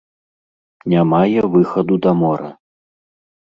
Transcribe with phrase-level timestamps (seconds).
[0.93, 2.51] Не мае выхаду да мора.